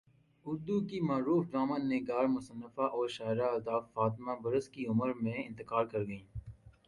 [0.45, 5.85] اردو کی معروف ڈرامہ نگار مصنفہ اور شاعرہ الطاف فاطمہ برس کی عمر میں انتقال
[5.89, 6.25] کر گئیں